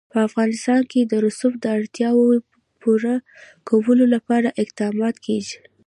په 0.13 0.17
افغانستان 0.27 0.81
کې 0.91 1.01
د 1.03 1.13
رسوب 1.25 1.53
د 1.59 1.65
اړتیاوو 1.77 2.25
پوره 2.81 3.15
کولو 3.69 4.05
لپاره 4.15 4.55
اقدامات 4.63 5.15
کېږي. 5.25 5.57